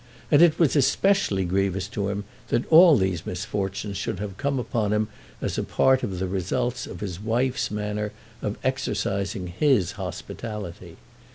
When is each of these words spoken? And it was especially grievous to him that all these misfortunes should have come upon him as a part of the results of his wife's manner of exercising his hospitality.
And 0.31 0.41
it 0.41 0.57
was 0.57 0.75
especially 0.75 1.45
grievous 1.45 1.87
to 1.89 2.09
him 2.09 2.23
that 2.47 2.65
all 2.71 2.97
these 2.97 3.23
misfortunes 3.23 3.97
should 3.97 4.17
have 4.17 4.35
come 4.35 4.57
upon 4.57 4.93
him 4.93 5.09
as 5.43 5.59
a 5.59 5.63
part 5.63 6.01
of 6.01 6.17
the 6.17 6.27
results 6.27 6.87
of 6.87 7.01
his 7.01 7.19
wife's 7.19 7.69
manner 7.69 8.11
of 8.41 8.57
exercising 8.63 9.45
his 9.45 9.91
hospitality. 9.97 10.97